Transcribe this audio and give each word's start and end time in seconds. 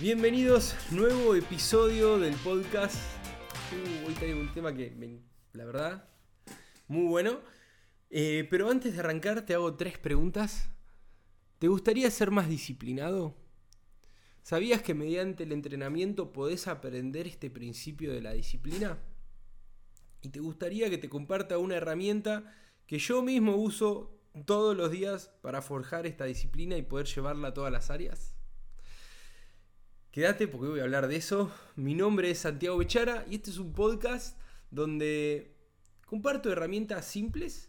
Bienvenidos, 0.00 0.74
nuevo 0.90 1.36
episodio 1.36 2.18
del 2.18 2.34
podcast. 2.34 2.96
Uh, 3.70 4.08
hoy 4.08 4.14
traigo 4.14 4.40
un 4.40 4.52
tema 4.52 4.74
que, 4.74 4.92
la 5.52 5.64
verdad, 5.64 6.08
muy 6.88 7.06
bueno. 7.06 7.38
Eh, 8.10 8.44
pero 8.50 8.68
antes 8.68 8.94
de 8.94 8.98
arrancar, 8.98 9.46
te 9.46 9.54
hago 9.54 9.76
tres 9.76 9.96
preguntas. 9.96 10.68
¿Te 11.60 11.68
gustaría 11.68 12.10
ser 12.10 12.32
más 12.32 12.48
disciplinado? 12.48 13.36
¿Sabías 14.42 14.82
que 14.82 14.94
mediante 14.94 15.44
el 15.44 15.52
entrenamiento 15.52 16.32
podés 16.32 16.66
aprender 16.66 17.28
este 17.28 17.48
principio 17.48 18.12
de 18.12 18.20
la 18.20 18.32
disciplina? 18.32 18.98
¿Y 20.22 20.30
te 20.30 20.40
gustaría 20.40 20.90
que 20.90 20.98
te 20.98 21.08
comparta 21.08 21.58
una 21.58 21.76
herramienta 21.76 22.52
que 22.88 22.98
yo 22.98 23.22
mismo 23.22 23.54
uso 23.54 24.18
todos 24.44 24.76
los 24.76 24.90
días 24.90 25.30
para 25.40 25.62
forjar 25.62 26.04
esta 26.04 26.24
disciplina 26.24 26.76
y 26.76 26.82
poder 26.82 27.06
llevarla 27.06 27.48
a 27.48 27.54
todas 27.54 27.70
las 27.70 27.90
áreas? 27.90 28.33
Quédate 30.14 30.46
porque 30.46 30.68
voy 30.68 30.78
a 30.78 30.84
hablar 30.84 31.08
de 31.08 31.16
eso. 31.16 31.50
Mi 31.74 31.92
nombre 31.92 32.30
es 32.30 32.38
Santiago 32.38 32.78
Bechara 32.78 33.26
y 33.28 33.34
este 33.34 33.50
es 33.50 33.58
un 33.58 33.72
podcast 33.72 34.38
donde 34.70 35.56
comparto 36.06 36.52
herramientas 36.52 37.04
simples 37.04 37.68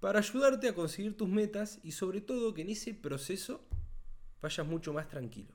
para 0.00 0.18
ayudarte 0.18 0.68
a 0.68 0.74
conseguir 0.74 1.16
tus 1.16 1.28
metas 1.28 1.78
y 1.84 1.92
sobre 1.92 2.22
todo 2.22 2.54
que 2.54 2.62
en 2.62 2.70
ese 2.70 2.92
proceso 2.92 3.64
vayas 4.40 4.66
mucho 4.66 4.92
más 4.92 5.06
tranquilo. 5.06 5.54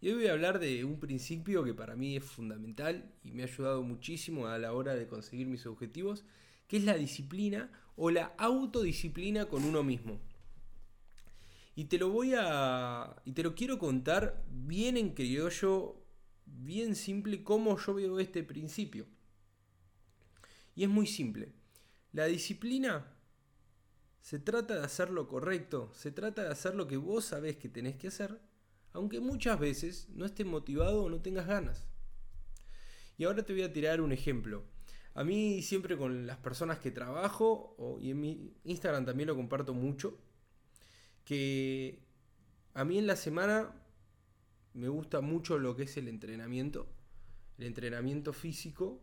Y 0.00 0.10
hoy 0.10 0.14
voy 0.14 0.26
a 0.28 0.34
hablar 0.34 0.60
de 0.60 0.84
un 0.84 1.00
principio 1.00 1.64
que 1.64 1.74
para 1.74 1.96
mí 1.96 2.16
es 2.16 2.22
fundamental 2.22 3.12
y 3.24 3.32
me 3.32 3.42
ha 3.42 3.46
ayudado 3.46 3.82
muchísimo 3.82 4.46
a 4.46 4.56
la 4.58 4.72
hora 4.72 4.94
de 4.94 5.08
conseguir 5.08 5.48
mis 5.48 5.66
objetivos, 5.66 6.22
que 6.68 6.76
es 6.76 6.84
la 6.84 6.94
disciplina 6.94 7.72
o 7.96 8.12
la 8.12 8.34
autodisciplina 8.38 9.46
con 9.46 9.64
uno 9.64 9.82
mismo. 9.82 10.20
Y 11.80 11.86
te 11.86 11.96
lo 11.96 12.10
voy 12.10 12.34
a. 12.36 13.16
Y 13.24 13.32
te 13.32 13.42
lo 13.42 13.54
quiero 13.54 13.78
contar 13.78 14.44
bien 14.50 14.98
en 14.98 15.14
criollo, 15.14 16.04
bien 16.44 16.94
simple, 16.94 17.42
cómo 17.42 17.78
yo 17.78 17.94
veo 17.94 18.20
este 18.20 18.42
principio. 18.42 19.06
Y 20.74 20.84
es 20.84 20.90
muy 20.90 21.06
simple. 21.06 21.54
La 22.12 22.26
disciplina 22.26 23.16
se 24.20 24.38
trata 24.38 24.74
de 24.74 24.84
hacer 24.84 25.08
lo 25.08 25.26
correcto, 25.26 25.90
se 25.94 26.12
trata 26.12 26.42
de 26.42 26.50
hacer 26.50 26.74
lo 26.74 26.86
que 26.86 26.98
vos 26.98 27.24
sabés 27.24 27.56
que 27.56 27.70
tenés 27.70 27.96
que 27.96 28.08
hacer, 28.08 28.38
aunque 28.92 29.18
muchas 29.18 29.58
veces 29.58 30.10
no 30.10 30.26
estés 30.26 30.44
motivado 30.44 31.04
o 31.04 31.08
no 31.08 31.22
tengas 31.22 31.46
ganas. 31.46 31.86
Y 33.16 33.24
ahora 33.24 33.42
te 33.42 33.54
voy 33.54 33.62
a 33.62 33.72
tirar 33.72 34.02
un 34.02 34.12
ejemplo. 34.12 34.64
A 35.14 35.24
mí 35.24 35.62
siempre 35.62 35.96
con 35.96 36.26
las 36.26 36.36
personas 36.36 36.78
que 36.78 36.90
trabajo, 36.90 37.98
y 38.02 38.10
en 38.10 38.20
mi 38.20 38.54
Instagram 38.64 39.06
también 39.06 39.28
lo 39.28 39.34
comparto 39.34 39.72
mucho, 39.72 40.20
que 41.30 42.02
a 42.74 42.84
mí 42.84 42.98
en 42.98 43.06
la 43.06 43.14
semana 43.14 43.72
me 44.74 44.88
gusta 44.88 45.20
mucho 45.20 45.60
lo 45.60 45.76
que 45.76 45.84
es 45.84 45.96
el 45.96 46.08
entrenamiento, 46.08 46.88
el 47.56 47.66
entrenamiento 47.66 48.32
físico, 48.32 49.00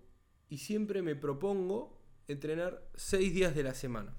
y 0.49 0.57
siempre 0.57 1.01
me 1.01 1.15
propongo 1.15 1.97
entrenar 2.27 2.85
seis 2.95 3.33
días 3.33 3.55
de 3.55 3.63
la 3.63 3.73
semana. 3.73 4.13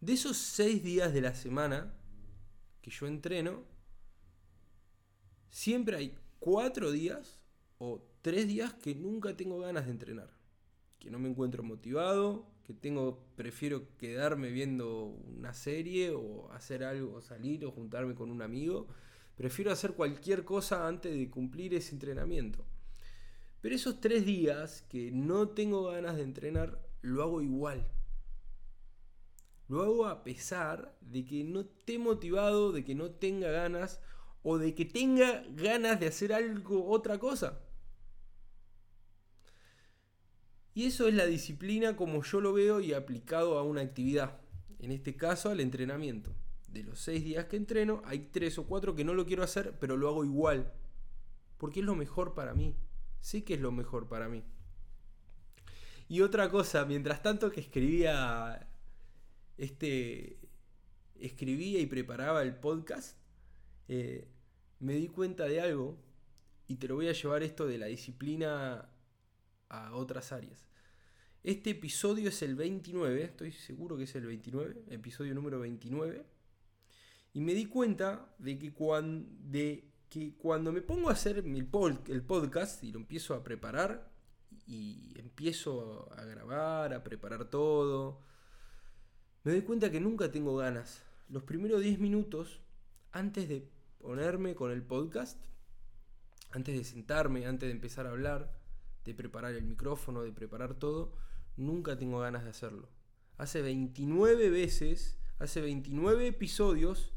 De 0.00 0.14
esos 0.14 0.36
seis 0.36 0.82
días 0.82 1.14
de 1.14 1.20
la 1.20 1.36
semana 1.36 1.94
que 2.82 2.90
yo 2.90 3.06
entreno, 3.06 3.62
siempre 5.48 5.96
hay 5.96 6.18
cuatro 6.40 6.90
días 6.90 7.40
o 7.78 8.04
tres 8.20 8.48
días 8.48 8.74
que 8.74 8.96
nunca 8.96 9.36
tengo 9.36 9.60
ganas 9.60 9.84
de 9.84 9.92
entrenar. 9.92 10.36
Que 10.98 11.08
no 11.08 11.20
me 11.20 11.28
encuentro 11.28 11.62
motivado, 11.62 12.52
que 12.64 12.72
tengo, 12.72 13.22
prefiero 13.36 13.96
quedarme 13.98 14.50
viendo 14.50 15.04
una 15.04 15.52
serie 15.52 16.10
o 16.10 16.50
hacer 16.52 16.82
algo, 16.82 17.20
salir 17.20 17.64
o 17.64 17.70
juntarme 17.70 18.14
con 18.14 18.30
un 18.30 18.42
amigo. 18.42 18.88
Prefiero 19.36 19.70
hacer 19.70 19.92
cualquier 19.92 20.44
cosa 20.44 20.88
antes 20.88 21.14
de 21.14 21.30
cumplir 21.30 21.74
ese 21.74 21.92
entrenamiento. 21.92 22.64
Pero 23.60 23.74
esos 23.74 24.00
tres 24.00 24.24
días 24.24 24.82
que 24.88 25.10
no 25.10 25.48
tengo 25.50 25.84
ganas 25.84 26.16
de 26.16 26.22
entrenar, 26.22 26.80
lo 27.02 27.22
hago 27.22 27.42
igual. 27.42 27.86
Lo 29.68 29.82
hago 29.82 30.06
a 30.06 30.24
pesar 30.24 30.96
de 31.00 31.24
que 31.24 31.44
no 31.44 31.60
esté 31.60 31.98
motivado, 31.98 32.72
de 32.72 32.84
que 32.84 32.94
no 32.94 33.10
tenga 33.10 33.50
ganas 33.50 34.00
o 34.42 34.58
de 34.58 34.74
que 34.74 34.84
tenga 34.84 35.42
ganas 35.50 36.00
de 36.00 36.06
hacer 36.06 36.32
algo, 36.32 36.90
otra 36.90 37.18
cosa. 37.18 37.60
Y 40.74 40.86
eso 40.86 41.06
es 41.06 41.14
la 41.14 41.26
disciplina 41.26 41.96
como 41.96 42.22
yo 42.24 42.40
lo 42.40 42.52
veo 42.52 42.80
y 42.80 42.92
aplicado 42.92 43.58
a 43.58 43.62
una 43.62 43.80
actividad. 43.80 44.40
En 44.80 44.90
este 44.90 45.16
caso 45.16 45.50
al 45.50 45.60
entrenamiento. 45.60 46.34
De 46.68 46.82
los 46.82 46.98
seis 46.98 47.22
días 47.22 47.44
que 47.44 47.56
entreno, 47.56 48.02
hay 48.04 48.30
tres 48.32 48.58
o 48.58 48.66
cuatro 48.66 48.96
que 48.96 49.04
no 49.04 49.14
lo 49.14 49.24
quiero 49.24 49.44
hacer, 49.44 49.78
pero 49.78 49.96
lo 49.96 50.08
hago 50.08 50.24
igual. 50.24 50.72
Porque 51.56 51.80
es 51.80 51.86
lo 51.86 51.94
mejor 51.94 52.34
para 52.34 52.54
mí. 52.54 52.74
Sé 53.20 53.44
que 53.44 53.54
es 53.54 53.60
lo 53.60 53.70
mejor 53.70 54.08
para 54.08 54.28
mí. 54.28 54.42
Y 56.08 56.20
otra 56.20 56.50
cosa, 56.50 56.84
mientras 56.84 57.22
tanto 57.22 57.50
que 57.50 57.60
escribía 57.60 58.68
este 59.56 60.38
escribía 61.20 61.80
y 61.80 61.86
preparaba 61.86 62.42
el 62.42 62.56
podcast, 62.56 63.16
eh, 63.88 64.28
me 64.80 64.94
di 64.94 65.08
cuenta 65.08 65.44
de 65.44 65.60
algo 65.60 65.96
y 66.66 66.76
te 66.76 66.88
lo 66.88 66.96
voy 66.96 67.08
a 67.08 67.12
llevar 67.12 67.42
esto 67.42 67.66
de 67.66 67.78
la 67.78 67.86
disciplina 67.86 68.90
a 69.68 69.94
otras 69.94 70.32
áreas. 70.32 70.66
Este 71.42 71.70
episodio 71.70 72.30
es 72.30 72.40
el 72.42 72.54
29, 72.54 73.22
estoy 73.22 73.52
seguro 73.52 73.96
que 73.96 74.04
es 74.04 74.14
el 74.14 74.26
29, 74.26 74.84
episodio 74.88 75.34
número 75.34 75.60
29. 75.60 76.24
Y 77.34 77.40
me 77.40 77.52
di 77.52 77.66
cuenta 77.66 78.34
de 78.38 78.58
que, 78.58 78.72
cuando 80.36 80.72
me 80.72 80.80
pongo 80.80 81.10
a 81.10 81.12
hacer 81.12 81.42
pod- 81.44 82.08
el 82.08 82.22
podcast 82.22 82.82
y 82.82 82.92
lo 82.92 82.98
empiezo 82.98 83.34
a 83.34 83.42
preparar 83.42 84.10
y 84.66 85.12
empiezo 85.18 86.10
a 86.16 86.24
grabar, 86.24 86.94
a 86.94 87.02
preparar 87.02 87.50
todo, 87.50 88.22
me 89.42 89.52
doy 89.52 89.62
cuenta 89.62 89.90
que 89.90 90.00
nunca 90.00 90.30
tengo 90.30 90.56
ganas. 90.56 91.02
Los 91.28 91.42
primeros 91.42 91.82
10 91.82 91.98
minutos, 91.98 92.60
antes 93.12 93.48
de 93.48 93.68
ponerme 93.98 94.54
con 94.54 94.70
el 94.70 94.82
podcast, 94.82 95.38
antes 96.52 96.76
de 96.76 96.84
sentarme, 96.84 97.46
antes 97.46 97.66
de 97.68 97.72
empezar 97.74 98.06
a 98.06 98.10
hablar, 98.10 98.63
de 99.04 99.14
preparar 99.14 99.54
el 99.54 99.64
micrófono, 99.64 100.22
de 100.22 100.32
preparar 100.32 100.74
todo, 100.74 101.12
nunca 101.56 101.96
tengo 101.96 102.20
ganas 102.20 102.44
de 102.44 102.50
hacerlo. 102.50 102.88
Hace 103.36 103.62
29 103.62 104.50
veces, 104.50 105.18
hace 105.38 105.60
29 105.60 106.26
episodios 106.26 107.12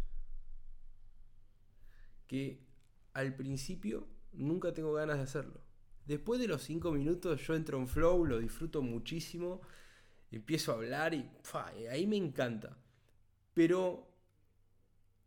que 2.27 2.65
al 3.13 3.35
principio 3.35 4.07
nunca 4.33 4.73
tengo 4.73 4.93
ganas 4.93 5.17
de 5.17 5.23
hacerlo. 5.23 5.61
Después 6.05 6.39
de 6.39 6.47
los 6.47 6.63
5 6.63 6.91
minutos 6.91 7.45
yo 7.45 7.55
entro 7.55 7.77
en 7.77 7.87
flow, 7.87 8.25
lo 8.25 8.39
disfruto 8.39 8.81
muchísimo, 8.81 9.61
empiezo 10.31 10.71
a 10.71 10.75
hablar 10.75 11.13
y 11.13 11.29
¡fua! 11.43 11.67
ahí 11.89 12.07
me 12.07 12.17
encanta. 12.17 12.77
Pero 13.53 14.07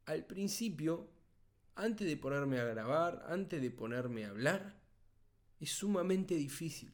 al 0.06 0.24
principio, 0.24 1.08
antes 1.74 2.06
de 2.06 2.16
ponerme 2.16 2.58
a 2.58 2.64
grabar, 2.64 3.24
antes 3.28 3.60
de 3.60 3.70
ponerme 3.70 4.24
a 4.24 4.30
hablar, 4.30 4.79
es 5.60 5.70
sumamente 5.70 6.34
difícil. 6.34 6.92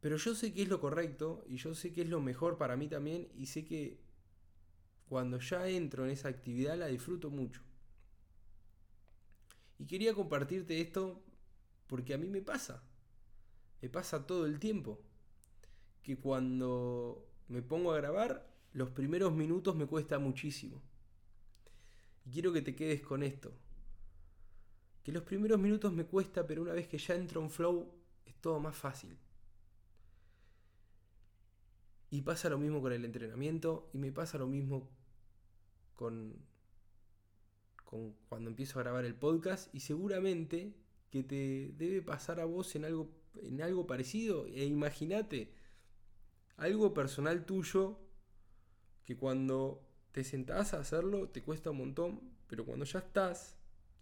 Pero 0.00 0.16
yo 0.16 0.34
sé 0.34 0.52
que 0.52 0.62
es 0.62 0.68
lo 0.68 0.80
correcto 0.80 1.44
y 1.46 1.56
yo 1.56 1.74
sé 1.74 1.92
que 1.92 2.02
es 2.02 2.08
lo 2.08 2.20
mejor 2.20 2.56
para 2.56 2.76
mí 2.76 2.88
también 2.88 3.28
y 3.34 3.46
sé 3.46 3.64
que 3.64 4.00
cuando 5.08 5.38
ya 5.40 5.68
entro 5.68 6.04
en 6.04 6.12
esa 6.12 6.28
actividad 6.28 6.78
la 6.78 6.86
disfruto 6.86 7.30
mucho. 7.30 7.62
Y 9.78 9.86
quería 9.86 10.14
compartirte 10.14 10.80
esto 10.80 11.22
porque 11.86 12.14
a 12.14 12.18
mí 12.18 12.28
me 12.28 12.42
pasa. 12.42 12.82
Me 13.80 13.88
pasa 13.88 14.26
todo 14.26 14.46
el 14.46 14.58
tiempo. 14.58 15.00
Que 16.02 16.18
cuando 16.18 17.26
me 17.48 17.62
pongo 17.62 17.92
a 17.92 17.96
grabar, 17.96 18.48
los 18.72 18.90
primeros 18.90 19.32
minutos 19.32 19.74
me 19.74 19.86
cuesta 19.86 20.18
muchísimo. 20.18 20.82
Y 22.24 22.30
quiero 22.30 22.52
que 22.52 22.62
te 22.62 22.74
quedes 22.76 23.02
con 23.02 23.22
esto. 23.22 23.52
Que 25.02 25.12
los 25.12 25.22
primeros 25.22 25.58
minutos 25.58 25.92
me 25.92 26.04
cuesta, 26.04 26.46
pero 26.46 26.62
una 26.62 26.72
vez 26.72 26.88
que 26.88 26.98
ya 26.98 27.14
entro 27.14 27.40
en 27.40 27.50
flow, 27.50 27.94
es 28.26 28.34
todo 28.36 28.60
más 28.60 28.76
fácil. 28.76 29.16
Y 32.10 32.22
pasa 32.22 32.48
lo 32.48 32.58
mismo 32.58 32.82
con 32.82 32.92
el 32.92 33.04
entrenamiento 33.04 33.88
y 33.92 33.98
me 33.98 34.10
pasa 34.10 34.36
lo 34.36 34.46
mismo 34.46 34.90
con, 35.94 36.34
con 37.84 38.16
cuando 38.28 38.50
empiezo 38.50 38.78
a 38.78 38.82
grabar 38.82 39.04
el 39.04 39.14
podcast 39.14 39.72
y 39.74 39.80
seguramente 39.80 40.74
que 41.10 41.22
te 41.22 41.72
debe 41.76 42.02
pasar 42.02 42.40
a 42.40 42.44
vos 42.44 42.74
en 42.74 42.84
algo, 42.84 43.10
en 43.34 43.62
algo 43.62 43.86
parecido. 43.86 44.46
E 44.46 44.64
imagínate 44.64 45.52
algo 46.56 46.92
personal 46.92 47.44
tuyo 47.46 47.98
que 49.04 49.16
cuando 49.16 49.86
te 50.12 50.24
sentás 50.24 50.74
a 50.74 50.80
hacerlo 50.80 51.28
te 51.28 51.42
cuesta 51.42 51.70
un 51.70 51.78
montón, 51.78 52.20
pero 52.46 52.64
cuando 52.64 52.84
ya 52.84 52.98
estás, 52.98 53.59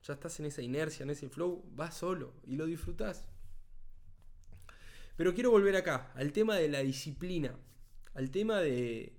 ya 0.09 0.15
estás 0.15 0.41
en 0.41 0.47
esa 0.47 0.63
inercia, 0.63 1.05
en 1.05 1.11
ese 1.11 1.29
flow, 1.29 1.65
vas 1.75 1.97
solo 1.97 2.33
y 2.45 2.57
lo 2.57 2.67
disfrutás. 2.67 3.29
Pero 5.17 5.35
quiero 5.35 5.51
volver 5.51 5.77
acá, 5.77 6.13
al 6.15 6.33
tema 6.33 6.57
de 6.57 6.69
la 6.69 6.81
disciplina, 6.81 7.57
al 8.15 8.31
tema 8.31 8.61
de 8.61 9.19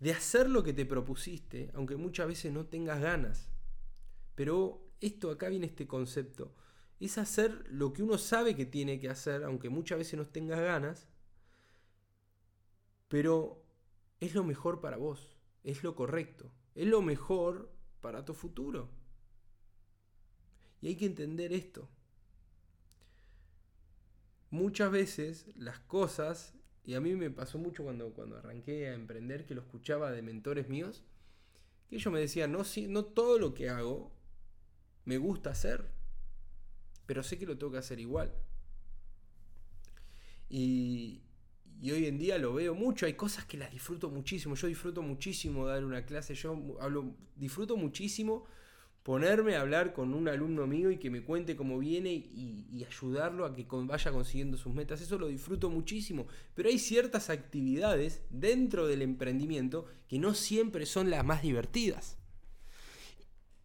de 0.00 0.12
hacer 0.12 0.50
lo 0.50 0.62
que 0.62 0.74
te 0.74 0.84
propusiste, 0.84 1.70
aunque 1.72 1.96
muchas 1.96 2.26
veces 2.26 2.52
no 2.52 2.66
tengas 2.66 3.00
ganas. 3.00 3.48
Pero 4.34 4.86
esto 5.00 5.30
acá 5.30 5.48
viene 5.48 5.66
este 5.66 5.86
concepto. 5.86 6.54
Es 7.00 7.16
hacer 7.16 7.64
lo 7.70 7.92
que 7.94 8.02
uno 8.02 8.18
sabe 8.18 8.54
que 8.54 8.66
tiene 8.66 9.00
que 9.00 9.08
hacer, 9.08 9.44
aunque 9.44 9.70
muchas 9.70 9.96
veces 9.96 10.18
no 10.18 10.26
tengas 10.26 10.60
ganas, 10.60 11.08
pero 13.08 13.64
es 14.20 14.34
lo 14.34 14.44
mejor 14.44 14.80
para 14.80 14.98
vos, 14.98 15.38
es 15.62 15.82
lo 15.82 15.94
correcto, 15.94 16.52
es 16.74 16.86
lo 16.86 17.00
mejor 17.00 17.72
para 18.04 18.22
tu 18.22 18.34
futuro. 18.34 18.90
Y 20.82 20.88
hay 20.88 20.96
que 20.96 21.06
entender 21.06 21.54
esto. 21.54 21.88
Muchas 24.50 24.92
veces 24.92 25.46
las 25.56 25.78
cosas, 25.80 26.52
y 26.84 26.96
a 26.96 27.00
mí 27.00 27.14
me 27.14 27.30
pasó 27.30 27.56
mucho 27.56 27.82
cuando, 27.82 28.12
cuando 28.12 28.36
arranqué 28.36 28.90
a 28.90 28.94
emprender, 28.94 29.46
que 29.46 29.54
lo 29.54 29.62
escuchaba 29.62 30.12
de 30.12 30.20
mentores 30.20 30.68
míos, 30.68 31.02
que 31.88 31.96
ellos 31.96 32.12
me 32.12 32.20
decían, 32.20 32.52
no, 32.52 32.60
no 32.88 33.04
todo 33.06 33.38
lo 33.38 33.54
que 33.54 33.70
hago 33.70 34.12
me 35.06 35.16
gusta 35.16 35.48
hacer, 35.48 35.90
pero 37.06 37.22
sé 37.22 37.38
que 37.38 37.46
lo 37.46 37.56
tengo 37.56 37.72
que 37.72 37.78
hacer 37.78 38.00
igual. 38.00 38.34
Y, 40.50 41.22
y 41.84 41.92
hoy 41.92 42.06
en 42.06 42.16
día 42.16 42.38
lo 42.38 42.54
veo 42.54 42.74
mucho, 42.74 43.04
hay 43.04 43.12
cosas 43.12 43.44
que 43.44 43.58
las 43.58 43.70
disfruto 43.70 44.08
muchísimo, 44.08 44.54
yo 44.54 44.68
disfruto 44.68 45.02
muchísimo 45.02 45.66
dar 45.66 45.84
una 45.84 46.06
clase, 46.06 46.34
yo 46.34 46.78
hablo, 46.80 47.14
disfruto 47.36 47.76
muchísimo 47.76 48.46
ponerme 49.02 49.54
a 49.54 49.60
hablar 49.60 49.92
con 49.92 50.14
un 50.14 50.26
alumno 50.26 50.66
mío 50.66 50.90
y 50.90 50.96
que 50.96 51.10
me 51.10 51.22
cuente 51.22 51.56
cómo 51.56 51.78
viene 51.78 52.10
y, 52.10 52.86
ayudarlo 52.88 53.44
a 53.44 53.54
que 53.54 53.66
vaya 53.68 54.10
consiguiendo 54.12 54.56
sus 54.56 54.72
metas. 54.72 55.02
Eso 55.02 55.18
lo 55.18 55.28
disfruto 55.28 55.68
muchísimo. 55.68 56.26
Pero 56.54 56.70
hay 56.70 56.78
ciertas 56.78 57.28
actividades 57.28 58.22
dentro 58.30 58.86
del 58.86 59.02
emprendimiento 59.02 59.84
que 60.08 60.18
no 60.18 60.32
siempre 60.32 60.86
son 60.86 61.10
las 61.10 61.22
más 61.22 61.42
divertidas. 61.42 62.16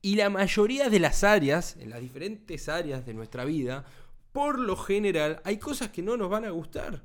Y 0.02 0.18
la 0.18 0.30
mayoría 0.30 0.90
de 0.90 1.00
las 1.00 1.24
áreas, 1.24 1.78
en 1.78 1.90
las 1.90 2.02
diferentes 2.02 2.68
áreas 2.68 3.06
de 3.06 3.14
nuestra 3.14 3.46
vida, 3.46 3.86
por 4.34 4.60
lo 4.60 4.76
general 4.76 5.42
hay 5.46 5.58
cosas 5.58 5.90
que 5.90 6.02
no 6.02 6.18
nos 6.18 6.30
van 6.30 6.44
a 6.44 6.50
gustar. 6.50 7.02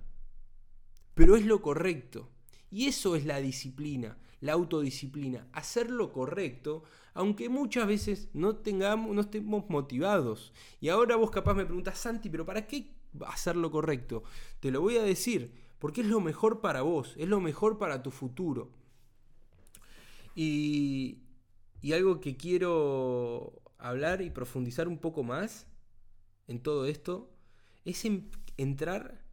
Pero 1.15 1.37
es 1.37 1.47
lo 1.47 1.63
correcto. 1.63 2.29
Y 2.71 2.87
eso 2.87 3.15
es 3.15 3.25
la 3.25 3.39
disciplina, 3.39 4.19
la 4.41 4.55
autodisciplina. 4.55 5.47
Hacer 5.53 5.91
lo 5.91 6.13
correcto, 6.13 6.83
aunque 7.15 7.49
muchas 7.49 7.87
veces 7.87 8.29
no, 8.33 8.57
tengamos, 8.57 9.15
no 9.15 9.21
estemos 9.21 9.69
motivados. 9.69 10.53
Y 10.81 10.89
ahora 10.89 11.17
vos 11.17 11.31
capaz 11.31 11.55
me 11.55 11.65
preguntas, 11.65 11.99
Santi, 11.99 12.29
pero 12.29 12.45
¿para 12.45 12.67
qué 12.67 12.95
hacer 13.27 13.55
lo 13.55 13.71
correcto? 13.71 14.25
Te 14.59 14.73
lo 14.73 14.81
voy 14.81 14.97
a 14.97 15.03
decir, 15.03 15.53
porque 15.79 16.01
es 16.01 16.09
lo 16.09 16.21
mejor 16.21 16.61
para 16.61 16.83
vos, 16.83 17.15
es 17.17 17.29
lo 17.29 17.41
mejor 17.41 17.79
para 17.79 18.03
tu 18.03 18.11
futuro. 18.11 18.73
Y, 20.35 21.21
y 21.81 21.93
algo 21.93 22.21
que 22.21 22.37
quiero 22.37 23.63
hablar 23.79 24.21
y 24.21 24.31
profundizar 24.31 24.89
un 24.89 24.99
poco 24.99 25.23
más 25.23 25.69
en 26.49 26.61
todo 26.61 26.87
esto 26.87 27.31
es 27.85 28.05
entrar 28.57 29.24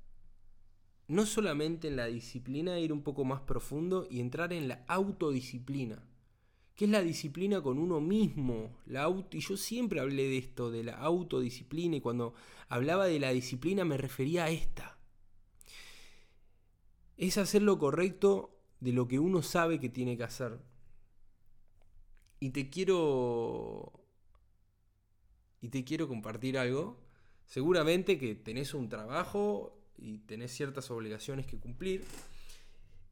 no 1.12 1.26
solamente 1.26 1.90
en 1.90 1.98
la 1.98 2.06
disciplina, 2.06 2.80
ir 2.80 2.94
un 2.94 3.04
poco 3.04 3.26
más 3.26 3.42
profundo 3.42 4.08
y 4.10 4.22
entrar 4.22 4.54
en 4.54 4.70
la 4.70 4.86
autodisciplina, 4.88 6.02
que 6.74 6.86
es 6.86 6.92
la 6.92 7.02
disciplina 7.02 7.62
con 7.62 7.80
uno 7.80 8.00
mismo. 8.00 8.78
La 8.86 9.04
auto, 9.04 9.36
y 9.36 9.42
yo 9.42 9.58
siempre 9.58 10.00
hablé 10.00 10.24
de 10.24 10.38
esto, 10.38 10.72
de 10.72 10.86
la 10.86 10.94
autodisciplina, 10.94 11.98
y 11.98 12.02
cuando 12.02 12.34
hablaba 12.70 13.08
de 13.08 13.20
la 13.20 13.32
disciplina 13.32 13.84
me 13.84 13.98
refería 13.98 14.46
a 14.46 14.52
esta. 14.52 14.98
Es 17.18 17.38
hacer 17.38 17.62
lo 17.62 17.78
correcto 17.78 18.58
de 18.80 18.94
lo 18.94 19.10
que 19.10 19.20
uno 19.20 19.42
sabe 19.42 19.82
que 19.82 19.90
tiene 19.90 20.16
que 20.16 20.24
hacer. 20.24 20.60
Y 22.40 22.52
te 22.52 22.70
quiero. 22.70 23.92
Y 25.60 25.68
te 25.68 25.84
quiero 25.84 26.08
compartir 26.08 26.58
algo. 26.58 27.04
Seguramente 27.46 28.18
que 28.18 28.34
tenés 28.34 28.74
un 28.74 28.88
trabajo 28.88 29.81
y 29.98 30.20
tenés 30.20 30.52
ciertas 30.52 30.90
obligaciones 30.92 31.46
que 31.46 31.60
cumplir. 31.60 32.06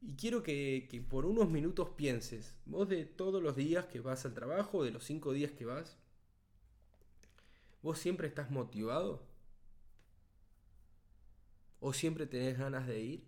Y 0.02 0.14
quiero 0.14 0.42
que, 0.42 1.04
por 1.08 1.26
unos 1.26 1.50
minutos 1.50 1.90
pienses, 1.90 2.54
vos 2.64 2.88
de 2.88 3.04
todos 3.04 3.42
los 3.42 3.54
días 3.56 3.86
que 3.86 4.00
vas 4.00 4.24
al 4.24 4.34
trabajo, 4.34 4.82
de 4.82 4.90
los 4.90 5.04
cinco 5.04 5.32
días 5.32 5.52
que 5.52 5.66
vas, 5.66 5.98
¿vos 7.82 7.98
siempre 7.98 8.26
estás 8.28 8.50
motivado? 8.50 9.26
¿O 11.80 11.92
siempre 11.92 12.26
tenés 12.26 12.58
ganas 12.58 12.86
de 12.86 13.00
ir? 13.00 13.24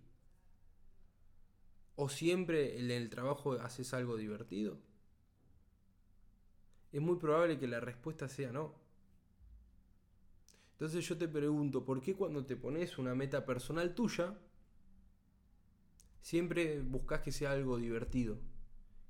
¿O 1.95 2.09
siempre 2.09 2.79
en 2.79 2.91
el 2.91 3.11
trabajo 3.11 3.53
haces 3.53 3.93
algo 3.93 4.17
divertido? 4.17 4.79
Es 6.91 7.01
muy 7.01 7.17
probable 7.17 7.59
que 7.59 7.67
la 7.67 7.81
respuesta 7.81 8.29
sea 8.29 8.53
no. 8.53 8.82
Entonces 10.83 11.07
yo 11.07 11.17
te 11.17 11.29
pregunto, 11.29 11.85
¿por 11.85 12.01
qué 12.01 12.17
cuando 12.17 12.45
te 12.45 12.57
pones 12.57 12.99
una 12.99 13.15
meta 13.15 13.47
personal 13.47 13.95
tuya, 13.95 14.37
siempre 16.21 16.81
buscas 16.81 17.21
que 17.21 17.31
sea 17.31 17.53
algo 17.53 17.77
divertido? 17.77 18.41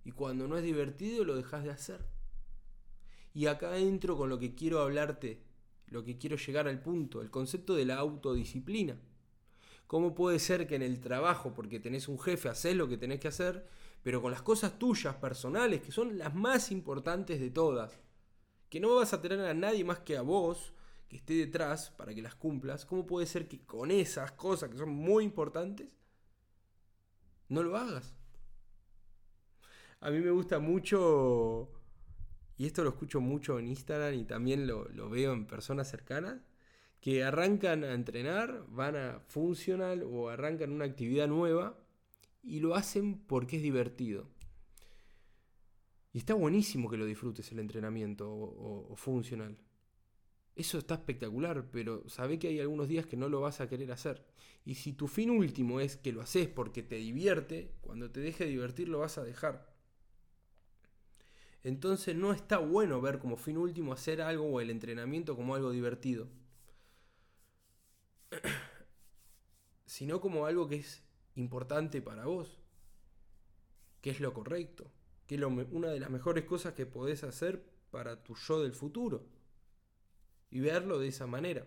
Y 0.04 0.10
cuando 0.10 0.46
no 0.46 0.58
es 0.58 0.64
divertido 0.64 1.24
lo 1.24 1.34
dejas 1.34 1.64
de 1.64 1.70
hacer. 1.70 2.04
Y 3.32 3.46
acá 3.46 3.78
entro 3.78 4.18
con 4.18 4.28
lo 4.28 4.38
que 4.38 4.54
quiero 4.54 4.80
hablarte, 4.80 5.40
lo 5.86 6.04
que 6.04 6.18
quiero 6.18 6.36
llegar 6.36 6.68
al 6.68 6.82
punto, 6.82 7.22
el 7.22 7.30
concepto 7.30 7.74
de 7.74 7.86
la 7.86 7.96
autodisciplina. 7.96 9.00
¿Cómo 9.86 10.14
puede 10.14 10.40
ser 10.40 10.66
que 10.66 10.74
en 10.74 10.82
el 10.82 11.00
trabajo, 11.00 11.54
porque 11.54 11.80
tenés 11.80 12.06
un 12.06 12.20
jefe, 12.20 12.50
haces 12.50 12.76
lo 12.76 12.86
que 12.86 12.98
tenés 12.98 13.18
que 13.18 13.28
hacer, 13.28 13.66
pero 14.02 14.20
con 14.20 14.30
las 14.30 14.42
cosas 14.42 14.78
tuyas, 14.78 15.14
personales, 15.14 15.80
que 15.80 15.90
son 15.90 16.18
las 16.18 16.34
más 16.34 16.70
importantes 16.70 17.40
de 17.40 17.48
todas, 17.48 17.98
que 18.68 18.78
no 18.78 18.96
vas 18.96 19.14
a 19.14 19.22
tener 19.22 19.40
a 19.40 19.54
nadie 19.54 19.84
más 19.84 20.00
que 20.00 20.18
a 20.18 20.20
vos, 20.20 20.74
que 21.12 21.18
esté 21.18 21.34
detrás 21.34 21.90
para 21.90 22.14
que 22.14 22.22
las 22.22 22.34
cumplas, 22.34 22.86
¿cómo 22.86 23.04
puede 23.04 23.26
ser 23.26 23.46
que 23.46 23.60
con 23.66 23.90
esas 23.90 24.32
cosas 24.32 24.70
que 24.70 24.78
son 24.78 24.88
muy 24.88 25.24
importantes 25.24 25.94
no 27.50 27.62
lo 27.62 27.76
hagas? 27.76 28.14
A 30.00 30.10
mí 30.10 30.20
me 30.20 30.30
gusta 30.30 30.58
mucho, 30.58 31.70
y 32.56 32.64
esto 32.64 32.82
lo 32.82 32.88
escucho 32.88 33.20
mucho 33.20 33.58
en 33.58 33.68
Instagram 33.68 34.14
y 34.14 34.24
también 34.24 34.66
lo, 34.66 35.10
veo 35.10 35.34
en 35.34 35.46
personas 35.46 35.90
cercanas, 35.90 36.40
que 36.98 37.22
arrancan 37.22 37.84
a 37.84 37.92
entrenar, 37.92 38.64
van 38.68 38.96
a 38.96 39.20
funcional 39.20 40.04
o 40.04 40.30
arrancan 40.30 40.72
una 40.72 40.86
actividad 40.86 41.28
nueva 41.28 41.78
y 42.42 42.60
lo 42.60 42.74
hacen 42.74 43.18
porque 43.18 43.56
es 43.56 43.62
divertido. 43.62 44.30
Y 46.14 46.18
está 46.18 46.32
buenísimo 46.32 46.88
que 46.88 46.96
lo 46.96 47.04
disfrutes 47.04 47.52
el 47.52 47.58
entrenamiento 47.58 48.32
o, 48.32 48.90
o 48.90 48.96
funcional. 48.96 49.58
Eso 50.54 50.78
está 50.78 50.94
espectacular, 50.94 51.70
pero 51.70 52.06
sabe 52.08 52.38
que 52.38 52.48
hay 52.48 52.60
algunos 52.60 52.88
días 52.88 53.06
que 53.06 53.16
no 53.16 53.28
lo 53.28 53.40
vas 53.40 53.60
a 53.60 53.68
querer 53.68 53.90
hacer. 53.90 54.22
Y 54.64 54.74
si 54.74 54.92
tu 54.92 55.08
fin 55.08 55.30
último 55.30 55.80
es 55.80 55.96
que 55.96 56.12
lo 56.12 56.20
haces 56.20 56.46
porque 56.48 56.82
te 56.82 56.96
divierte, 56.96 57.72
cuando 57.80 58.10
te 58.10 58.20
deje 58.20 58.44
de 58.44 58.50
divertir 58.50 58.88
lo 58.88 58.98
vas 58.98 59.16
a 59.18 59.24
dejar. 59.24 59.72
Entonces 61.62 62.14
no 62.16 62.32
está 62.32 62.58
bueno 62.58 63.00
ver 63.00 63.18
como 63.18 63.36
fin 63.36 63.56
último 63.56 63.92
hacer 63.92 64.20
algo 64.20 64.44
o 64.46 64.60
el 64.60 64.70
entrenamiento 64.70 65.36
como 65.36 65.54
algo 65.54 65.70
divertido. 65.70 66.28
Sino 69.86 70.20
como 70.20 70.46
algo 70.46 70.68
que 70.68 70.76
es 70.76 71.02
importante 71.34 72.02
para 72.02 72.26
vos. 72.26 72.58
Que 74.00 74.10
es 74.10 74.20
lo 74.20 74.34
correcto. 74.34 74.90
Que 75.26 75.36
es 75.36 75.42
una 75.42 75.88
de 75.88 76.00
las 76.00 76.10
mejores 76.10 76.44
cosas 76.44 76.74
que 76.74 76.84
podés 76.84 77.24
hacer 77.24 77.64
para 77.90 78.22
tu 78.22 78.34
yo 78.34 78.62
del 78.62 78.74
futuro 78.74 79.24
y 80.52 80.60
verlo 80.60 81.00
de 81.00 81.08
esa 81.08 81.26
manera. 81.26 81.66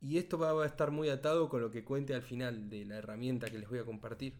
Y 0.00 0.18
esto 0.18 0.38
va 0.38 0.62
a 0.62 0.66
estar 0.66 0.90
muy 0.90 1.10
atado 1.10 1.48
con 1.48 1.60
lo 1.60 1.70
que 1.70 1.84
cuente 1.84 2.14
al 2.14 2.22
final 2.22 2.68
de 2.68 2.84
la 2.86 2.96
herramienta 2.96 3.50
que 3.50 3.58
les 3.58 3.68
voy 3.68 3.78
a 3.78 3.84
compartir. 3.84 4.34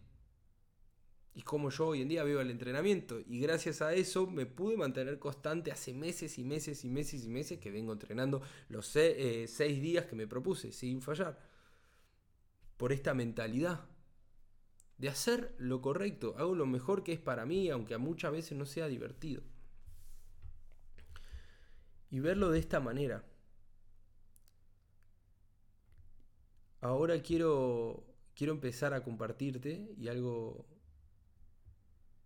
Y 1.33 1.41
cómo 1.41 1.69
yo 1.69 1.87
hoy 1.87 2.01
en 2.01 2.07
día 2.07 2.23
veo 2.23 2.41
el 2.41 2.49
entrenamiento. 2.49 3.19
Y 3.19 3.39
gracias 3.39 3.81
a 3.81 3.93
eso 3.93 4.25
me 4.25 4.45
pude 4.45 4.77
mantener 4.77 5.19
constante 5.19 5.71
hace 5.71 5.93
meses 5.93 6.39
y 6.39 6.43
meses 6.43 6.83
y 6.85 6.89
meses 6.89 7.23
y 7.23 7.29
meses 7.29 7.59
que 7.59 7.71
vengo 7.71 7.93
entrenando 7.93 8.41
los 8.69 8.95
eh, 8.95 9.45
seis 9.47 9.81
días 9.81 10.05
que 10.05 10.15
me 10.15 10.27
propuse 10.27 10.71
sin 10.71 11.01
fallar. 11.01 11.39
Por 12.77 12.91
esta 12.91 13.13
mentalidad 13.13 13.85
de 14.97 15.09
hacer 15.09 15.53
lo 15.57 15.81
correcto. 15.81 16.35
Hago 16.37 16.55
lo 16.55 16.65
mejor 16.65 17.03
que 17.03 17.13
es 17.13 17.19
para 17.19 17.45
mí, 17.45 17.69
aunque 17.69 17.93
a 17.93 17.99
muchas 17.99 18.31
veces 18.31 18.57
no 18.57 18.65
sea 18.65 18.87
divertido 18.87 19.43
y 22.09 22.19
verlo 22.19 22.49
de 22.51 22.59
esta 22.59 22.79
manera. 22.79 23.23
Ahora 26.81 27.21
quiero, 27.21 28.03
quiero 28.35 28.53
empezar 28.53 28.93
a 28.93 29.03
compartirte 29.03 29.93
y 29.97 30.07
algo, 30.07 30.65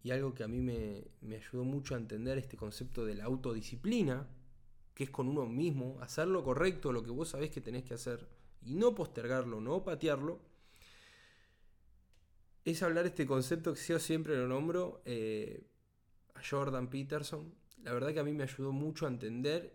y 0.03 0.11
algo 0.11 0.33
que 0.33 0.43
a 0.43 0.47
mí 0.47 0.59
me, 0.61 1.05
me 1.21 1.37
ayudó 1.37 1.63
mucho 1.63 1.95
a 1.95 1.97
entender 1.97 2.37
este 2.37 2.57
concepto 2.57 3.05
de 3.05 3.15
la 3.15 3.25
autodisciplina, 3.25 4.27
que 4.93 5.05
es 5.05 5.09
con 5.09 5.29
uno 5.29 5.45
mismo, 5.45 5.97
hacer 6.01 6.27
lo 6.27 6.43
correcto, 6.43 6.91
lo 6.91 7.03
que 7.03 7.11
vos 7.11 7.29
sabés 7.29 7.51
que 7.51 7.61
tenés 7.61 7.83
que 7.83 7.93
hacer, 7.93 8.27
y 8.61 8.75
no 8.75 8.93
postergarlo, 8.95 9.61
no 9.61 9.83
patearlo, 9.83 10.39
es 12.65 12.83
hablar 12.83 13.05
este 13.05 13.25
concepto 13.25 13.73
que 13.73 13.81
yo 13.81 13.99
siempre 13.99 14.35
lo 14.37 14.47
nombro 14.47 15.01
eh, 15.05 15.63
a 16.35 16.41
Jordan 16.47 16.89
Peterson. 16.89 17.53
La 17.83 17.93
verdad 17.93 18.13
que 18.13 18.19
a 18.19 18.23
mí 18.23 18.33
me 18.33 18.43
ayudó 18.43 18.71
mucho 18.71 19.05
a 19.05 19.09
entender 19.09 19.73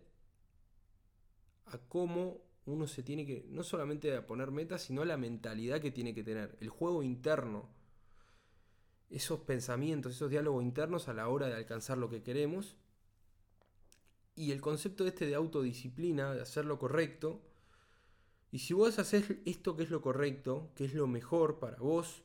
a 1.66 1.78
cómo 1.78 2.42
uno 2.66 2.86
se 2.86 3.02
tiene 3.02 3.26
que, 3.26 3.46
no 3.50 3.62
solamente 3.62 4.16
a 4.16 4.26
poner 4.26 4.50
metas, 4.50 4.82
sino 4.82 5.04
la 5.04 5.16
mentalidad 5.16 5.80
que 5.80 5.90
tiene 5.90 6.14
que 6.14 6.24
tener, 6.24 6.56
el 6.60 6.68
juego 6.68 7.02
interno, 7.02 7.68
esos 9.10 9.40
pensamientos, 9.40 10.14
esos 10.14 10.30
diálogos 10.30 10.62
internos 10.62 11.08
a 11.08 11.14
la 11.14 11.28
hora 11.28 11.46
de 11.46 11.54
alcanzar 11.54 11.98
lo 11.98 12.08
que 12.08 12.22
queremos. 12.22 12.76
Y 14.34 14.50
el 14.50 14.60
concepto 14.60 15.06
este 15.06 15.26
de 15.26 15.34
autodisciplina, 15.34 16.34
de 16.34 16.42
hacer 16.42 16.64
lo 16.64 16.78
correcto. 16.78 17.40
Y 18.50 18.60
si 18.60 18.74
vos 18.74 18.98
haces 18.98 19.36
esto 19.44 19.76
que 19.76 19.84
es 19.84 19.90
lo 19.90 20.00
correcto, 20.00 20.70
que 20.74 20.86
es 20.86 20.94
lo 20.94 21.06
mejor 21.06 21.58
para 21.58 21.76
vos, 21.76 22.22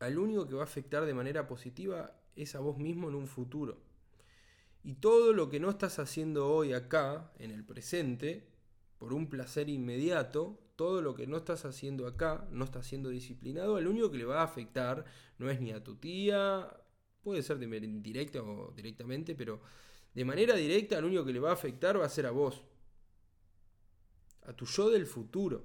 al 0.00 0.18
único 0.18 0.48
que 0.48 0.54
va 0.54 0.62
a 0.62 0.64
afectar 0.64 1.04
de 1.04 1.14
manera 1.14 1.46
positiva 1.46 2.16
es 2.34 2.54
a 2.54 2.60
vos 2.60 2.78
mismo 2.78 3.08
en 3.08 3.14
un 3.14 3.26
futuro. 3.26 3.89
Y 4.82 4.94
todo 4.94 5.32
lo 5.32 5.48
que 5.48 5.60
no 5.60 5.70
estás 5.70 5.98
haciendo 5.98 6.48
hoy 6.48 6.72
acá, 6.72 7.32
en 7.38 7.50
el 7.50 7.64
presente, 7.64 8.48
por 8.98 9.12
un 9.12 9.28
placer 9.28 9.68
inmediato, 9.68 10.58
todo 10.76 11.02
lo 11.02 11.14
que 11.14 11.26
no 11.26 11.36
estás 11.36 11.64
haciendo 11.64 12.06
acá, 12.06 12.48
no 12.50 12.64
estás 12.64 12.86
siendo 12.86 13.10
disciplinado, 13.10 13.76
al 13.76 13.86
único 13.86 14.10
que 14.10 14.18
le 14.18 14.24
va 14.24 14.40
a 14.40 14.44
afectar 14.44 15.04
no 15.38 15.50
es 15.50 15.60
ni 15.60 15.72
a 15.72 15.84
tu 15.84 15.96
tía, 15.96 16.70
puede 17.22 17.42
ser 17.42 17.58
de 17.58 17.76
indirecta 17.78 18.42
o 18.42 18.72
directamente, 18.74 19.34
pero 19.34 19.60
de 20.14 20.24
manera 20.24 20.54
directa, 20.54 20.98
al 20.98 21.04
único 21.04 21.24
que 21.24 21.32
le 21.32 21.40
va 21.40 21.50
a 21.50 21.54
afectar 21.54 22.00
va 22.00 22.06
a 22.06 22.10
ser 22.10 22.26
a 22.26 22.30
vos, 22.30 22.62
a 24.42 24.52
tu 24.54 24.64
yo 24.66 24.90
del 24.90 25.06
futuro, 25.06 25.64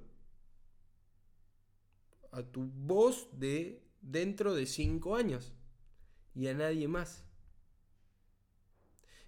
a 2.30 2.42
tu 2.42 2.64
voz 2.64 3.28
de 3.32 3.82
dentro 4.00 4.54
de 4.54 4.66
cinco 4.66 5.16
años 5.16 5.52
y 6.34 6.46
a 6.48 6.54
nadie 6.54 6.86
más. 6.88 7.25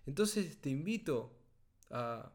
Entonces 0.08 0.58
te 0.58 0.70
invito 0.70 1.38
a, 1.90 2.32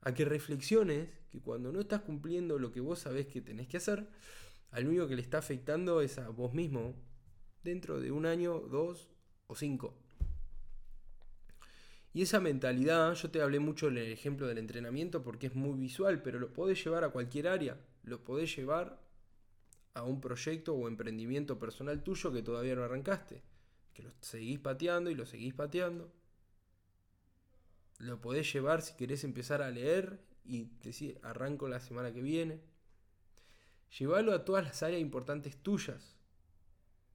a, 0.00 0.14
que 0.14 0.24
reflexiones 0.24 1.08
que 1.30 1.40
cuando 1.40 1.70
no 1.70 1.78
estás 1.78 2.00
cumpliendo 2.00 2.58
lo 2.58 2.72
que 2.72 2.80
vos 2.80 2.98
sabés 2.98 3.28
que 3.28 3.40
tenés 3.40 3.68
que 3.68 3.76
hacer, 3.76 4.08
al 4.72 4.88
único 4.88 5.06
que 5.06 5.14
le 5.14 5.22
está 5.22 5.38
afectando 5.38 6.00
es 6.00 6.18
a 6.18 6.28
vos 6.30 6.52
mismo 6.54 6.96
dentro 7.62 8.00
de 8.00 8.10
un 8.10 8.26
año, 8.26 8.58
dos 8.58 9.08
o 9.46 9.54
cinco. 9.54 9.96
Y 12.12 12.22
esa 12.22 12.40
mentalidad, 12.40 13.14
yo 13.14 13.30
te 13.30 13.42
hablé 13.42 13.60
mucho 13.60 13.86
del 13.86 13.98
ejemplo 13.98 14.48
del 14.48 14.58
entrenamiento 14.58 15.22
porque 15.22 15.46
es 15.46 15.54
muy 15.54 15.78
visual, 15.78 16.20
pero 16.20 16.40
lo 16.40 16.52
podés 16.52 16.82
llevar 16.82 17.04
a 17.04 17.10
cualquier 17.10 17.46
área, 17.46 17.78
lo 18.02 18.24
podés 18.24 18.56
llevar 18.56 19.00
a 19.94 20.02
un 20.02 20.20
proyecto 20.20 20.74
o 20.74 20.88
emprendimiento 20.88 21.60
personal 21.60 22.02
tuyo 22.02 22.32
que 22.32 22.42
todavía 22.42 22.74
no 22.74 22.82
arrancaste. 22.82 23.40
Que 23.94 24.02
lo 24.02 24.10
seguís 24.20 24.58
pateando 24.58 25.10
y 25.10 25.14
lo 25.14 25.26
seguís 25.26 25.54
pateando. 25.54 26.17
Lo 27.98 28.20
podés 28.20 28.52
llevar 28.52 28.82
si 28.82 28.94
querés 28.96 29.24
empezar 29.24 29.60
a 29.60 29.70
leer 29.70 30.20
y 30.44 30.70
decir, 30.82 31.20
arranco 31.22 31.68
la 31.68 31.80
semana 31.80 32.12
que 32.12 32.22
viene. 32.22 32.60
Llévalo 33.98 34.32
a 34.32 34.44
todas 34.44 34.64
las 34.64 34.82
áreas 34.82 35.00
importantes 35.00 35.56
tuyas. 35.56 36.16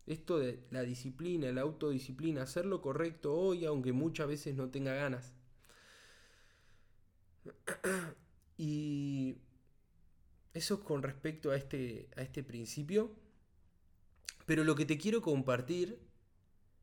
Esto 0.05 0.37
de 0.37 0.65
la 0.69 0.81
disciplina, 0.81 1.51
la 1.51 1.61
autodisciplina, 1.61 2.43
hacer 2.43 2.65
lo 2.65 2.81
correcto 2.81 3.33
hoy, 3.33 3.65
aunque 3.65 3.93
muchas 3.93 4.27
veces 4.27 4.55
no 4.55 4.69
tenga 4.69 4.93
ganas. 4.93 5.33
y 8.57 9.37
eso 10.53 10.83
con 10.83 11.01
respecto 11.01 11.51
a 11.51 11.55
este, 11.55 12.09
a 12.17 12.21
este 12.21 12.43
principio. 12.43 13.15
Pero 14.45 14.63
lo 14.63 14.75
que 14.75 14.85
te 14.85 14.97
quiero 14.97 15.21
compartir 15.21 15.99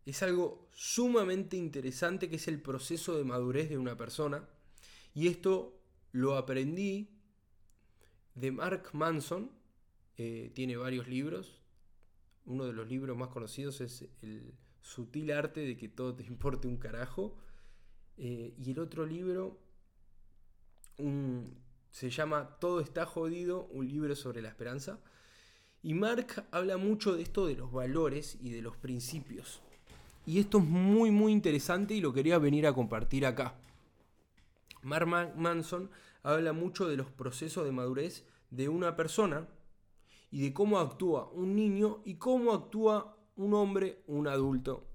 es 0.07 0.23
algo 0.23 0.69
sumamente 0.73 1.57
interesante 1.57 2.29
que 2.29 2.37
es 2.37 2.49
el 2.49 2.61
proceso 2.61 3.17
de 3.17 3.25
madurez 3.25 3.69
de 3.69 3.79
una 3.79 3.97
persona. 3.97 4.49
Y 5.15 5.29
esto 5.29 5.81
lo 6.13 6.37
aprendí 6.37 7.11
de 8.35 8.53
Mark 8.53 8.91
Manson. 8.93 9.51
Eh, 10.17 10.51
tiene 10.55 10.77
varios 10.77 11.09
libros. 11.09 11.61
Uno 12.47 12.65
de 12.65 12.73
los 12.73 12.89
libros 12.89 13.17
más 13.17 13.29
conocidos 13.29 13.81
es 13.81 14.09
El 14.23 14.55
sutil 14.83 15.31
arte 15.31 15.61
de 15.61 15.77
que 15.77 15.89
todo 15.89 16.15
te 16.15 16.25
importe 16.27 16.67
un 16.67 16.77
carajo. 16.77 17.37
Eh, 18.17 18.55
y 18.59 18.71
el 18.71 18.79
otro 18.79 19.07
libro, 19.07 19.59
un, 20.99 21.57
se 21.91 22.11
llama 22.11 22.59
Todo 22.61 22.81
está 22.81 23.07
jodido, 23.07 23.67
un 23.67 23.89
libro 23.89 24.15
sobre 24.17 24.43
la 24.43 24.49
esperanza. 24.49 25.01
Y 25.83 25.95
Mark 25.95 26.47
habla 26.51 26.77
mucho 26.77 27.15
de 27.15 27.23
esto 27.23 27.47
de 27.47 27.57
los 27.57 27.73
valores 27.73 28.37
y 28.41 28.51
de 28.51 28.61
los 28.61 28.77
principios. 28.77 29.63
Y 30.27 30.39
esto 30.39 30.59
es 30.59 30.65
muy 30.65 31.11
muy 31.11 31.33
interesante 31.33 31.95
y 31.95 32.01
lo 32.01 32.13
quería 32.13 32.39
venir 32.39 32.67
a 32.67 32.73
compartir 32.73 33.27
acá. 33.27 33.55
Mark 34.83 35.35
Manson 35.37 35.91
habla 36.23 36.53
mucho 36.53 36.89
de 36.89 36.97
los 36.97 37.11
procesos 37.11 37.65
de 37.65 37.73
madurez 37.73 38.25
de 38.51 38.69
una 38.69 38.97
persona 38.97 39.49
y 40.31 40.43
de 40.43 40.53
cómo 40.53 40.79
actúa 40.79 41.29
un 41.31 41.55
niño 41.55 42.01
y 42.05 42.15
cómo 42.15 42.53
actúa 42.53 43.17
un 43.37 43.55
hombre, 43.55 44.03
un 44.07 44.29
adulto, 44.29 44.87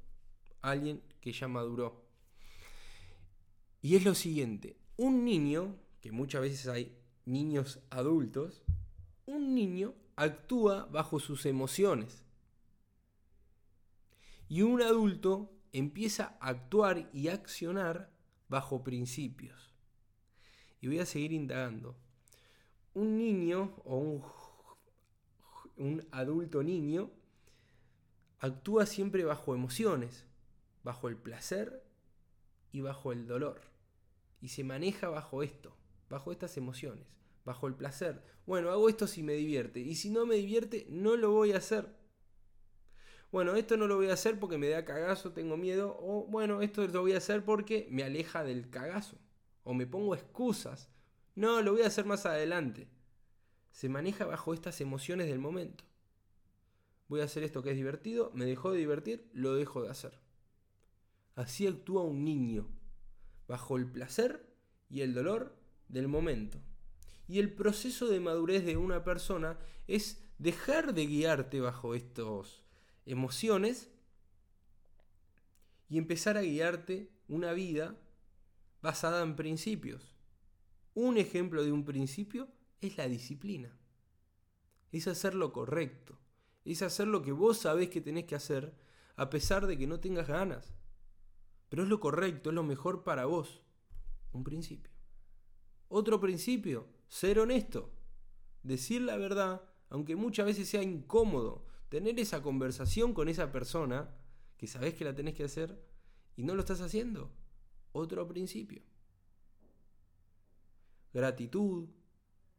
alguien 0.62 1.02
que 1.22 1.32
ya 1.32 1.48
maduró. 1.48 2.04
Y 3.82 3.96
es 3.96 4.06
lo 4.06 4.16
siguiente, 4.16 4.78
un 4.98 5.26
niño 5.26 5.76
que 6.02 6.12
muchas 6.12 6.42
veces 6.42 6.68
hay 6.68 6.98
niños 7.26 7.80
adultos, 7.90 8.64
un 9.26 9.56
niño 9.56 9.94
actúa 10.16 10.86
bajo 10.92 11.20
sus 11.20 11.46
emociones. 11.46 12.25
Y 14.48 14.62
un 14.62 14.82
adulto 14.82 15.52
empieza 15.72 16.38
a 16.40 16.50
actuar 16.50 17.10
y 17.14 17.28
accionar 17.30 18.12
bajo 18.48 18.84
principios. 18.84 19.74
Y 20.82 20.88
voy 20.88 21.00
a 21.00 21.06
seguir 21.06 21.32
indagando. 21.32 21.96
Un 22.94 23.18
niño 23.18 23.74
o 23.84 24.22
un, 25.78 26.08
adulto 26.12 26.64
niño 26.64 27.12
actúa 28.40 28.86
siempre 28.86 29.26
bajo 29.26 29.56
emociones, 29.56 30.26
bajo 30.84 31.08
el 31.10 31.18
placer 31.18 31.84
y 32.72 32.82
bajo 32.82 33.12
el 33.12 33.28
dolor. 33.28 33.62
Y 34.42 34.50
se 34.50 34.64
maneja 34.64 35.10
bajo 35.10 35.44
esto 35.44 35.76
bajo 36.10 36.32
estas 36.32 36.58
emociones, 36.58 37.08
bajo 37.44 37.68
el 37.68 37.76
placer. 37.76 38.22
Bueno, 38.46 38.72
hago 38.72 38.90
esto 38.90 39.08
si 39.08 39.24
me 39.24 39.34
divierte 39.34 39.80
y 39.80 39.96
si 39.96 40.10
no 40.10 40.26
me 40.26 40.36
divierte, 40.36 40.88
no 40.90 41.16
lo 41.16 41.32
voy 41.32 41.54
a 41.54 41.58
hacer. 41.58 41.90
Bueno, 43.36 43.58
esto 43.58 43.76
no 43.76 43.86
lo 43.86 43.98
voy 43.98 44.08
a 44.08 44.14
hacer 44.14 44.40
porque 44.40 44.58
me 44.58 44.70
da 44.70 44.86
cagazo, 44.86 45.34
tengo 45.34 45.58
miedo, 45.58 45.98
o 46.00 46.26
bueno, 46.26 46.62
esto 46.62 46.88
lo 46.88 47.02
voy 47.02 47.12
a 47.12 47.18
hacer 47.18 47.44
porque 47.44 47.86
me 47.92 48.02
aleja 48.02 48.46
del 48.46 48.70
cagazo, 48.70 49.18
o 49.66 49.74
me 49.74 49.86
pongo 49.86 50.16
excusas. 50.16 50.88
No, 51.36 51.62
lo 51.62 51.74
voy 51.74 51.82
a 51.82 51.88
hacer 51.88 52.06
más 52.06 52.26
adelante. 52.26 52.88
Se 53.72 53.90
maneja 53.90 54.24
bajo 54.24 54.54
estas 54.54 54.80
emociones 54.80 55.28
del 55.28 55.40
momento. 55.40 55.84
Voy 57.10 57.20
a 57.20 57.26
hacer 57.26 57.44
esto 57.44 57.62
que 57.62 57.72
es 57.72 57.76
divertido, 57.76 58.32
me 58.34 58.46
dejó 58.46 58.72
de 58.72 58.78
divertir, 58.78 59.30
lo 59.34 59.54
dejo 59.54 59.84
de 59.84 59.90
hacer. 59.90 60.18
Así 61.36 61.68
actúa 61.68 62.04
un 62.04 62.24
niño, 62.24 62.70
bajo 63.50 63.76
el 63.76 63.86
placer 63.86 64.48
y 64.90 65.02
el 65.02 65.14
dolor 65.14 65.58
del 65.90 66.08
momento. 66.08 66.62
Y 67.28 67.40
el 67.40 67.52
proceso 67.52 68.08
de 68.08 68.22
madurez 68.22 68.66
de 68.66 68.78
una 68.78 69.04
persona 69.04 69.60
es 69.88 70.24
dejar 70.38 70.94
de 70.94 71.06
guiarte 71.06 71.60
bajo 71.60 71.96
estas 71.96 72.65
emociones 73.06 73.90
y 75.90 75.98
empezar 75.98 76.38
a 76.38 76.42
guiarte 76.42 77.12
una 77.28 77.54
vida 77.54 77.98
basada 78.82 79.22
en 79.24 79.36
principios. 79.36 80.16
Un 80.94 81.18
ejemplo 81.18 81.64
de 81.64 81.72
un 81.72 81.86
principio 81.86 82.48
es 82.82 82.98
la 82.98 83.08
disciplina. 83.08 83.78
Es 84.92 85.08
hacer 85.08 85.36
lo 85.36 85.52
correcto. 85.52 86.18
Es 86.64 86.82
hacer 86.82 87.08
lo 87.08 87.22
que 87.22 87.32
vos 87.32 87.60
sabés 87.60 87.90
que 87.90 88.02
tenés 88.02 88.26
que 88.26 88.36
hacer 88.36 88.74
a 89.16 89.30
pesar 89.30 89.68
de 89.68 89.78
que 89.78 89.88
no 89.88 90.00
tengas 90.00 90.28
ganas. 90.28 90.74
Pero 91.70 91.84
es 91.84 91.90
lo 91.90 92.00
correcto, 92.00 92.50
es 92.50 92.56
lo 92.56 92.64
mejor 92.64 93.04
para 93.04 93.26
vos. 93.26 93.62
Un 94.32 94.44
principio. 94.44 94.92
Otro 95.88 96.20
principio, 96.20 96.88
ser 97.08 97.40
honesto. 97.40 97.92
Decir 98.64 99.02
la 99.02 99.18
verdad, 99.18 99.62
aunque 99.90 100.16
muchas 100.16 100.46
veces 100.46 100.68
sea 100.68 100.82
incómodo, 100.82 101.66
tener 101.96 102.20
esa 102.20 102.42
conversación 102.42 103.14
con 103.14 103.30
esa 103.30 103.54
persona 103.54 104.14
que 104.58 104.68
sabes 104.68 104.96
que 104.96 105.06
la 105.06 105.16
tenés 105.16 105.34
que 105.34 105.46
hacer 105.46 105.82
y 106.36 106.44
no 106.44 106.54
lo 106.54 106.60
estás 106.60 106.82
haciendo. 106.82 107.32
Otro 107.94 108.28
principio. 108.28 108.82
Gratitud, 111.14 111.88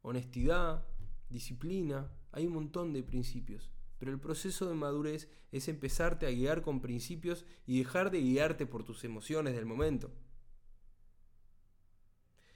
honestidad, 0.01 0.87
disciplina, 1.29 2.11
hay 2.33 2.47
un 2.47 2.55
montón 2.55 2.95
de 2.95 3.03
principios. 3.03 3.71
Pero 3.99 4.11
el 4.11 4.19
proceso 4.19 4.71
de 4.71 4.75
madurez 4.75 5.29
es 5.53 5.69
empezarte 5.69 6.25
a 6.25 6.31
guiar 6.31 6.63
con 6.63 6.81
principios 6.81 7.45
y 7.67 7.77
dejar 7.81 8.11
de 8.11 8.23
guiarte 8.23 8.65
por 8.65 8.85
tus 8.85 9.05
emociones 9.05 9.55
del 9.55 9.67
momento. 9.67 10.15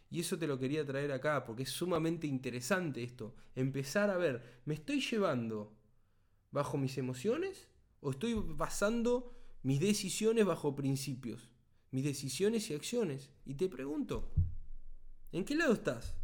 Y 0.09 0.21
eso 0.21 0.39
te 0.39 0.47
lo 0.47 0.59
quería 0.59 0.87
traer 0.87 1.13
acá, 1.13 1.45
porque 1.45 1.65
es 1.65 1.71
sumamente 1.71 2.27
interesante 2.27 3.03
esto. 3.03 3.35
Empezar 3.55 4.09
a 4.09 4.17
ver, 4.17 4.63
me 4.65 4.73
estoy 4.73 5.03
llevando 5.03 5.77
bajo 6.51 6.77
mis 6.79 6.99
emociones 6.99 7.69
o 8.01 8.11
estoy 8.11 8.35
basando 8.35 9.35
mis 9.63 9.81
decisiones 9.81 10.45
bajo 10.45 10.75
principios? 10.75 11.51
Mis 11.91 12.05
decisiones 12.05 12.71
y 12.71 12.75
acciones. 12.75 13.31
Y 13.45 13.55
te 13.55 13.69
pregunto, 13.69 14.31
¿en 15.33 15.45
qué 15.45 15.55
lado 15.55 15.73
estás? 15.73 16.15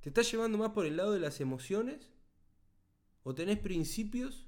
¿Te 0.00 0.10
estás 0.10 0.30
llevando 0.30 0.58
más 0.58 0.70
por 0.70 0.86
el 0.86 0.96
lado 0.96 1.12
de 1.12 1.20
las 1.20 1.40
emociones? 1.40 2.12
¿O 3.22 3.34
tenés 3.34 3.58
principios 3.58 4.46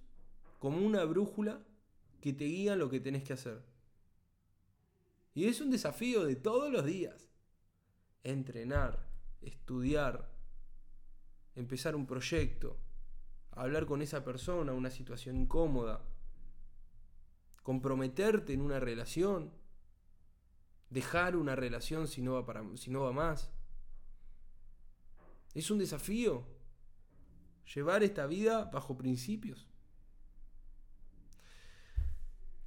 como 0.58 0.78
una 0.78 1.04
brújula 1.04 1.64
que 2.20 2.32
te 2.32 2.44
guían 2.44 2.78
lo 2.78 2.90
que 2.90 3.00
tenés 3.00 3.24
que 3.24 3.32
hacer? 3.32 3.62
Y 5.34 5.44
es 5.44 5.60
un 5.60 5.70
desafío 5.70 6.24
de 6.24 6.36
todos 6.36 6.72
los 6.72 6.84
días. 6.84 7.28
Entrenar, 8.24 9.08
estudiar, 9.40 10.32
empezar 11.54 11.94
un 11.94 12.06
proyecto, 12.06 12.76
hablar 13.62 13.86
con 13.86 14.02
esa 14.02 14.24
persona, 14.24 14.72
una 14.72 14.90
situación 14.90 15.36
incómoda, 15.36 16.00
comprometerte 17.62 18.52
en 18.52 18.60
una 18.60 18.80
relación, 18.80 19.52
dejar 20.90 21.36
una 21.36 21.56
relación 21.56 22.06
si 22.06 22.22
no 22.22 22.34
va, 22.34 22.46
para, 22.46 22.64
si 22.76 22.90
no 22.90 23.02
va 23.02 23.12
más. 23.12 23.50
Es 25.54 25.70
un 25.70 25.78
desafío 25.78 26.46
llevar 27.74 28.02
esta 28.02 28.26
vida 28.26 28.64
bajo 28.64 28.96
principios. 28.96 29.68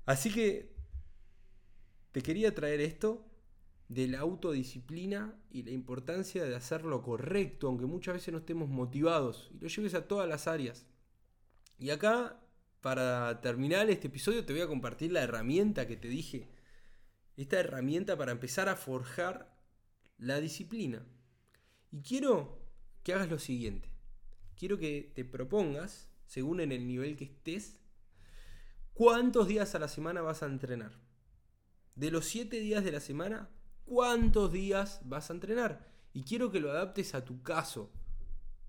Así 0.06 0.32
que 0.32 0.76
te 2.12 2.22
quería 2.22 2.54
traer 2.54 2.82
esto 2.82 3.31
de 3.92 4.08
la 4.08 4.20
autodisciplina 4.20 5.36
y 5.52 5.64
la 5.64 5.72
importancia 5.72 6.46
de 6.46 6.56
hacer 6.56 6.86
lo 6.86 7.02
correcto, 7.02 7.68
aunque 7.68 7.86
muchas 7.86 8.14
veces 8.14 8.32
no 8.32 8.38
estemos 8.38 8.70
motivados, 8.70 9.52
y 9.54 9.60
lo 9.60 9.68
lleves 9.68 9.96
a 9.96 10.08
todas 10.08 10.30
las 10.30 10.48
áreas. 10.48 10.86
Y 11.78 11.90
acá, 11.90 12.40
para 12.80 13.42
terminar 13.42 13.90
este 13.90 14.08
episodio, 14.08 14.46
te 14.46 14.54
voy 14.54 14.62
a 14.62 14.68
compartir 14.68 15.12
la 15.12 15.24
herramienta 15.24 15.88
que 15.88 15.98
te 15.98 16.08
dije. 16.08 16.48
Esta 17.36 17.60
herramienta 17.60 18.18
para 18.18 18.32
empezar 18.32 18.70
a 18.70 18.78
forjar 18.78 19.54
la 20.18 20.40
disciplina. 20.40 21.06
Y 21.92 22.02
quiero 22.02 22.62
que 23.04 23.14
hagas 23.14 23.30
lo 23.30 23.40
siguiente. 23.40 23.90
Quiero 24.56 24.78
que 24.78 25.12
te 25.14 25.26
propongas, 25.26 26.10
según 26.28 26.62
en 26.62 26.72
el 26.72 26.88
nivel 26.88 27.18
que 27.18 27.26
estés, 27.26 27.82
cuántos 28.94 29.50
días 29.50 29.76
a 29.76 29.80
la 29.80 29.90
semana 29.90 30.22
vas 30.22 30.44
a 30.44 30.46
entrenar. 30.46 30.94
De 31.96 32.10
los 32.10 32.26
7 32.28 32.58
días 32.62 32.86
de 32.86 32.94
la 32.94 33.02
semana, 33.02 33.50
cuántos 33.86 34.52
días 34.52 35.02
vas 35.06 35.30
a 35.30 35.34
entrenar. 35.34 35.88
Y 36.14 36.24
quiero 36.24 36.52
que 36.52 36.60
lo 36.60 36.72
adaptes 36.72 37.16
a 37.16 37.24
tu 37.24 37.42
caso. 37.42 37.92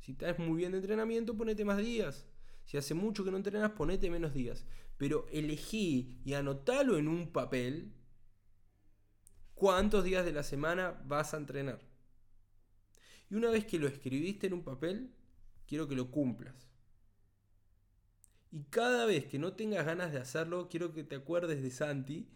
Si 0.00 0.12
estás 0.12 0.38
muy 0.38 0.56
bien 0.56 0.72
de 0.72 0.78
entrenamiento, 0.78 1.36
ponete 1.36 1.64
más 1.64 1.78
días. 1.78 2.26
Si 2.64 2.76
hace 2.76 2.94
mucho 2.94 3.24
que 3.24 3.30
no 3.30 3.36
entrenas, 3.36 3.72
ponete 3.72 4.10
menos 4.10 4.34
días. 4.34 4.64
Pero 4.96 5.26
elegí 5.32 6.20
y 6.24 6.34
anotalo 6.34 6.96
en 6.96 7.08
un 7.08 7.32
papel 7.32 7.92
cuántos 9.54 10.04
días 10.04 10.24
de 10.24 10.32
la 10.32 10.42
semana 10.42 11.00
vas 11.06 11.34
a 11.34 11.36
entrenar. 11.36 11.80
Y 13.30 13.34
una 13.34 13.50
vez 13.50 13.64
que 13.64 13.78
lo 13.78 13.88
escribiste 13.88 14.46
en 14.46 14.54
un 14.54 14.62
papel, 14.62 15.14
quiero 15.66 15.88
que 15.88 15.96
lo 15.96 16.10
cumplas. 16.10 16.68
Y 18.50 18.64
cada 18.64 19.06
vez 19.06 19.24
que 19.26 19.38
no 19.38 19.54
tengas 19.54 19.86
ganas 19.86 20.12
de 20.12 20.18
hacerlo, 20.18 20.68
quiero 20.68 20.92
que 20.92 21.04
te 21.04 21.16
acuerdes 21.16 21.62
de 21.62 21.70
Santi 21.70 22.28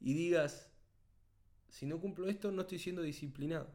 y 0.00 0.14
digas, 0.14 0.70
si 1.76 1.84
no 1.84 2.00
cumplo 2.00 2.26
esto, 2.26 2.50
no 2.50 2.62
estoy 2.62 2.78
siendo 2.78 3.02
disciplinado. 3.02 3.68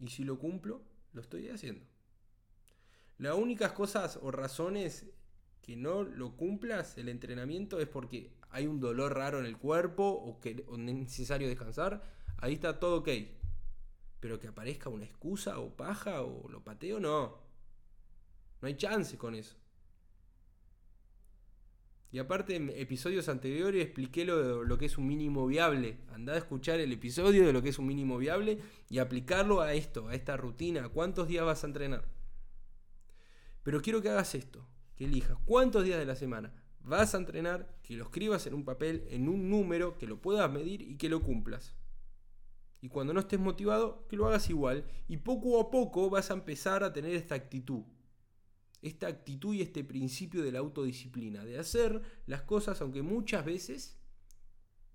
Y 0.00 0.08
si 0.08 0.24
lo 0.24 0.36
cumplo, 0.36 0.82
lo 1.12 1.20
estoy 1.20 1.48
haciendo. 1.48 1.86
Las 3.18 3.36
únicas 3.36 3.70
cosas 3.70 4.18
o 4.20 4.32
razones 4.32 5.06
que 5.62 5.76
no 5.76 6.02
lo 6.02 6.36
cumplas 6.36 6.98
el 6.98 7.08
entrenamiento 7.08 7.78
es 7.78 7.86
porque 7.86 8.32
hay 8.50 8.66
un 8.66 8.80
dolor 8.80 9.14
raro 9.14 9.38
en 9.38 9.46
el 9.46 9.58
cuerpo 9.58 10.08
o 10.08 10.40
que 10.40 10.66
es 10.68 10.78
necesario 10.78 11.46
descansar. 11.46 12.02
Ahí 12.38 12.54
está 12.54 12.80
todo 12.80 12.96
ok. 12.96 13.10
Pero 14.18 14.40
que 14.40 14.48
aparezca 14.48 14.90
una 14.90 15.04
excusa 15.04 15.60
o 15.60 15.76
paja 15.76 16.22
o 16.22 16.48
lo 16.48 16.64
pateo, 16.64 16.98
no. 16.98 17.38
No 18.60 18.66
hay 18.66 18.76
chance 18.76 19.16
con 19.16 19.36
eso. 19.36 19.54
Y 22.10 22.18
aparte 22.18 22.56
en 22.56 22.70
episodios 22.70 23.28
anteriores 23.28 23.84
expliqué 23.84 24.24
lo, 24.24 24.64
lo 24.64 24.78
que 24.78 24.86
es 24.86 24.96
un 24.96 25.06
mínimo 25.06 25.46
viable. 25.46 25.98
Andá 26.12 26.34
a 26.34 26.38
escuchar 26.38 26.80
el 26.80 26.92
episodio 26.92 27.46
de 27.46 27.52
lo 27.52 27.62
que 27.62 27.68
es 27.68 27.78
un 27.78 27.86
mínimo 27.86 28.16
viable 28.16 28.58
y 28.88 28.98
aplicarlo 28.98 29.60
a 29.60 29.74
esto, 29.74 30.08
a 30.08 30.14
esta 30.14 30.36
rutina. 30.36 30.88
¿Cuántos 30.88 31.28
días 31.28 31.44
vas 31.44 31.64
a 31.64 31.66
entrenar? 31.66 32.04
Pero 33.62 33.82
quiero 33.82 34.00
que 34.00 34.08
hagas 34.08 34.34
esto, 34.34 34.66
que 34.96 35.04
elijas 35.04 35.36
cuántos 35.44 35.84
días 35.84 35.98
de 35.98 36.06
la 36.06 36.16
semana 36.16 36.54
vas 36.80 37.14
a 37.14 37.18
entrenar, 37.18 37.76
que 37.82 37.96
lo 37.96 38.04
escribas 38.04 38.46
en 38.46 38.54
un 38.54 38.64
papel, 38.64 39.06
en 39.10 39.28
un 39.28 39.50
número, 39.50 39.98
que 39.98 40.06
lo 40.06 40.22
puedas 40.22 40.50
medir 40.50 40.80
y 40.80 40.96
que 40.96 41.10
lo 41.10 41.22
cumplas. 41.22 41.74
Y 42.80 42.88
cuando 42.88 43.12
no 43.12 43.20
estés 43.20 43.40
motivado, 43.40 44.06
que 44.08 44.16
lo 44.16 44.26
hagas 44.26 44.48
igual. 44.48 44.84
Y 45.08 45.18
poco 45.18 45.60
a 45.60 45.70
poco 45.70 46.08
vas 46.08 46.30
a 46.30 46.34
empezar 46.34 46.84
a 46.84 46.92
tener 46.92 47.14
esta 47.14 47.34
actitud 47.34 47.82
esta 48.82 49.08
actitud 49.08 49.54
y 49.54 49.62
este 49.62 49.84
principio 49.84 50.42
de 50.42 50.52
la 50.52 50.60
autodisciplina, 50.60 51.44
de 51.44 51.58
hacer 51.58 52.00
las 52.26 52.42
cosas 52.42 52.80
aunque 52.80 53.02
muchas 53.02 53.44
veces 53.44 53.98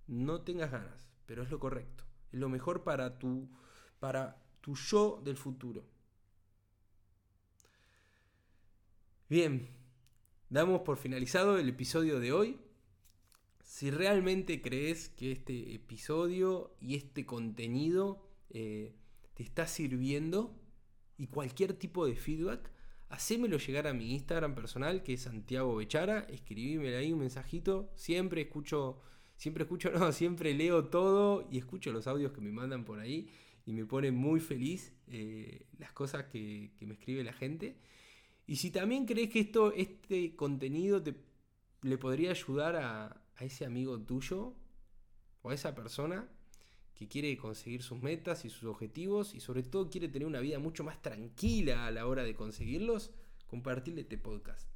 no 0.07 0.41
tengas 0.41 0.71
ganas, 0.71 1.07
pero 1.25 1.43
es 1.43 1.51
lo 1.51 1.59
correcto, 1.59 2.03
es 2.31 2.39
lo 2.39 2.49
mejor 2.49 2.83
para 2.83 3.19
tu, 3.19 3.49
para 3.99 4.41
tu 4.61 4.75
yo 4.75 5.21
del 5.23 5.37
futuro. 5.37 5.85
Bien, 9.29 9.67
damos 10.49 10.81
por 10.81 10.97
finalizado 10.97 11.57
el 11.57 11.69
episodio 11.69 12.19
de 12.19 12.31
hoy. 12.31 12.59
Si 13.63 13.89
realmente 13.89 14.61
crees 14.61 15.09
que 15.09 15.31
este 15.31 15.73
episodio 15.73 16.75
y 16.79 16.95
este 16.95 17.25
contenido 17.25 18.21
eh, 18.51 18.93
te 19.33 19.43
está 19.43 19.65
sirviendo 19.67 20.59
y 21.17 21.27
cualquier 21.27 21.73
tipo 21.73 22.05
de 22.05 22.15
feedback, 22.15 22.69
hacémelo 23.13 23.59
llegar 23.59 23.85
a 23.85 23.93
mi 23.93 24.11
Instagram 24.11 24.55
personal, 24.55 25.03
que 25.03 25.13
es 25.13 25.21
Santiago 25.21 25.75
Bechara, 25.75 26.21
escribímelo 26.31 26.97
ahí 26.97 27.13
un 27.13 27.19
mensajito, 27.19 27.91
siempre 27.95 28.41
escucho, 28.41 28.99
siempre 29.37 29.63
escucho, 29.63 29.91
no, 29.93 30.11
siempre 30.11 30.53
leo 30.55 30.85
todo 30.85 31.47
y 31.51 31.59
escucho 31.59 31.91
los 31.91 32.07
audios 32.07 32.31
que 32.31 32.41
me 32.41 32.51
mandan 32.51 32.83
por 32.83 32.99
ahí 32.99 33.29
y 33.67 33.73
me 33.73 33.85
pone 33.85 34.11
muy 34.11 34.39
feliz 34.39 34.93
eh, 35.07 35.67
las 35.77 35.91
cosas 35.91 36.25
que, 36.25 36.71
me 36.81 36.95
escribe 36.95 37.23
la 37.23 37.33
gente. 37.33 37.77
Y 38.47 38.55
si 38.55 38.71
también 38.71 39.05
crees 39.05 39.29
que 39.29 39.41
esto, 39.41 39.73
este 39.73 40.35
contenido 40.35 41.01
te, 41.01 41.15
le 41.83 41.99
podría 41.99 42.31
ayudar 42.31 42.75
a, 42.77 43.21
a 43.35 43.45
ese 43.45 43.63
amigo 43.63 43.99
tuyo 44.01 44.55
o 45.43 45.51
a 45.51 45.53
esa 45.53 45.75
persona, 45.75 46.27
que 46.95 47.07
quiere 47.07 47.35
conseguir 47.37 47.81
sus 47.81 48.01
metas 48.01 48.45
y 48.45 48.49
sus 48.49 48.65
objetivos 48.65 49.33
y 49.33 49.39
sobre 49.39 49.63
todo 49.63 49.89
quiere 49.89 50.07
tener 50.07 50.27
una 50.27 50.39
vida 50.39 50.59
mucho 50.59 50.83
más 50.83 51.01
tranquila 51.01 51.87
a 51.87 51.91
la 51.91 52.05
hora 52.05 52.23
de 52.23 52.35
conseguirlos, 52.35 53.11
compartirle 53.47 54.01
este 54.01 54.17
podcast. 54.17 54.69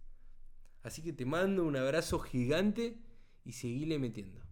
Así 0.84 1.02
que 1.02 1.14
te 1.14 1.26
mando 1.26 1.66
un 1.66 1.76
abrazo 1.76 2.20
gigante 2.20 2.98
y 3.44 3.54
seguile 3.54 4.00
metiendo. 4.00 4.47